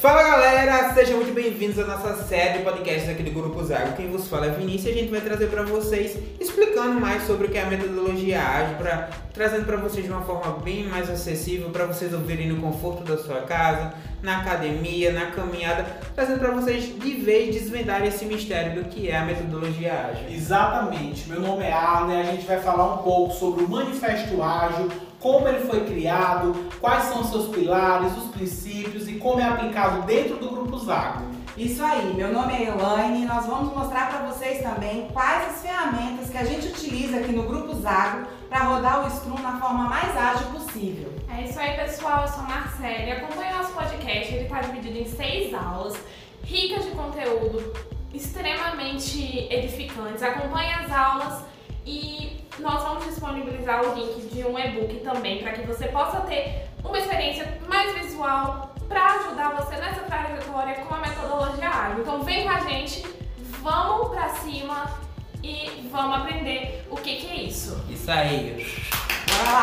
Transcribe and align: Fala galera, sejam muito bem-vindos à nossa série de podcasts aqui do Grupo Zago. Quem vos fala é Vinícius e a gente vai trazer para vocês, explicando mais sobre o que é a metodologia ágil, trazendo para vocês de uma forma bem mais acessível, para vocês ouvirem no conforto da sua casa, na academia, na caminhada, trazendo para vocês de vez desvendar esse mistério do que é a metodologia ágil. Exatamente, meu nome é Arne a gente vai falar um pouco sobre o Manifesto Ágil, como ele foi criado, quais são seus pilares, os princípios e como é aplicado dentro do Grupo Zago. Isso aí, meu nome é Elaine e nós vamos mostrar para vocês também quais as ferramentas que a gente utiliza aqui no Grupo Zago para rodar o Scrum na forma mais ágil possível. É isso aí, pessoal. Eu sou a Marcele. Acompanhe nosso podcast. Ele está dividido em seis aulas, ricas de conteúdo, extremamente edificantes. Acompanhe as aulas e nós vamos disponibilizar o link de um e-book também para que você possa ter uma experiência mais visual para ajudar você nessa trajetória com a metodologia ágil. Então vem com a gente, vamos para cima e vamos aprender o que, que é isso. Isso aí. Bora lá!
Fala 0.00 0.22
galera, 0.22 0.94
sejam 0.94 1.16
muito 1.16 1.34
bem-vindos 1.34 1.78
à 1.78 1.84
nossa 1.84 2.24
série 2.24 2.56
de 2.56 2.64
podcasts 2.64 3.06
aqui 3.06 3.22
do 3.22 3.32
Grupo 3.32 3.62
Zago. 3.62 3.94
Quem 3.94 4.10
vos 4.10 4.28
fala 4.28 4.46
é 4.46 4.48
Vinícius 4.48 4.86
e 4.86 4.88
a 4.88 5.02
gente 5.02 5.10
vai 5.10 5.20
trazer 5.20 5.48
para 5.48 5.62
vocês, 5.62 6.16
explicando 6.40 6.98
mais 6.98 7.24
sobre 7.24 7.46
o 7.46 7.50
que 7.50 7.58
é 7.58 7.64
a 7.64 7.66
metodologia 7.66 8.40
ágil, 8.40 8.76
trazendo 9.34 9.66
para 9.66 9.76
vocês 9.76 10.06
de 10.06 10.10
uma 10.10 10.22
forma 10.22 10.58
bem 10.60 10.86
mais 10.86 11.10
acessível, 11.10 11.68
para 11.68 11.84
vocês 11.84 12.14
ouvirem 12.14 12.48
no 12.48 12.62
conforto 12.62 13.04
da 13.04 13.18
sua 13.18 13.42
casa, 13.42 13.92
na 14.22 14.38
academia, 14.38 15.12
na 15.12 15.32
caminhada, 15.32 15.84
trazendo 16.14 16.38
para 16.38 16.52
vocês 16.52 16.98
de 16.98 17.14
vez 17.16 17.54
desvendar 17.54 18.02
esse 18.02 18.24
mistério 18.24 18.82
do 18.82 18.88
que 18.88 19.10
é 19.10 19.18
a 19.18 19.24
metodologia 19.26 19.92
ágil. 19.92 20.30
Exatamente, 20.30 21.28
meu 21.28 21.42
nome 21.42 21.62
é 21.62 21.72
Arne 21.74 22.14
a 22.14 22.22
gente 22.22 22.46
vai 22.46 22.58
falar 22.58 22.94
um 22.94 22.98
pouco 23.02 23.34
sobre 23.34 23.64
o 23.64 23.68
Manifesto 23.68 24.42
Ágil, 24.42 24.88
como 25.20 25.46
ele 25.46 25.60
foi 25.66 25.84
criado, 25.84 26.54
quais 26.80 27.04
são 27.04 27.22
seus 27.22 27.48
pilares, 27.48 28.16
os 28.16 28.30
princípios 28.30 29.06
e 29.06 29.14
como 29.14 29.40
é 29.40 29.44
aplicado 29.44 30.02
dentro 30.02 30.36
do 30.36 30.50
Grupo 30.50 30.78
Zago. 30.78 31.24
Isso 31.56 31.84
aí, 31.84 32.14
meu 32.14 32.32
nome 32.32 32.54
é 32.54 32.68
Elaine 32.68 33.22
e 33.22 33.26
nós 33.26 33.44
vamos 33.44 33.74
mostrar 33.76 34.08
para 34.08 34.26
vocês 34.26 34.62
também 34.62 35.08
quais 35.12 35.50
as 35.50 35.62
ferramentas 35.62 36.30
que 36.30 36.38
a 36.38 36.44
gente 36.44 36.68
utiliza 36.68 37.18
aqui 37.18 37.32
no 37.32 37.42
Grupo 37.42 37.74
Zago 37.74 38.26
para 38.48 38.64
rodar 38.64 39.06
o 39.06 39.10
Scrum 39.10 39.38
na 39.42 39.60
forma 39.60 39.84
mais 39.84 40.16
ágil 40.16 40.46
possível. 40.52 41.12
É 41.28 41.44
isso 41.44 41.58
aí, 41.60 41.76
pessoal. 41.76 42.22
Eu 42.22 42.28
sou 42.28 42.42
a 42.44 42.46
Marcele. 42.46 43.12
Acompanhe 43.12 43.52
nosso 43.52 43.72
podcast. 43.72 44.32
Ele 44.32 44.44
está 44.44 44.62
dividido 44.62 44.98
em 44.98 45.04
seis 45.04 45.52
aulas, 45.52 45.96
ricas 46.42 46.84
de 46.84 46.92
conteúdo, 46.92 47.72
extremamente 48.14 49.46
edificantes. 49.52 50.22
Acompanhe 50.22 50.72
as 50.72 50.90
aulas 50.90 51.42
e 51.86 52.44
nós 52.58 52.82
vamos 52.82 53.04
disponibilizar 53.04 53.82
o 53.82 53.94
link 53.94 54.28
de 54.28 54.44
um 54.44 54.58
e-book 54.58 55.00
também 55.00 55.42
para 55.42 55.52
que 55.52 55.66
você 55.66 55.86
possa 55.88 56.20
ter 56.20 56.68
uma 56.84 56.98
experiência 56.98 57.58
mais 57.68 57.94
visual 57.98 58.74
para 58.88 59.06
ajudar 59.16 59.50
você 59.50 59.76
nessa 59.76 60.00
trajetória 60.00 60.74
com 60.84 60.94
a 60.94 60.98
metodologia 60.98 61.68
ágil. 61.68 62.00
Então 62.00 62.22
vem 62.22 62.44
com 62.44 62.50
a 62.50 62.60
gente, 62.60 63.06
vamos 63.60 64.08
para 64.08 64.28
cima 64.30 64.90
e 65.42 65.88
vamos 65.90 66.18
aprender 66.18 66.84
o 66.90 66.96
que, 66.96 67.16
que 67.16 67.26
é 67.28 67.42
isso. 67.42 67.82
Isso 67.88 68.10
aí. 68.10 68.66
Bora 69.26 69.52
lá! 69.52 69.62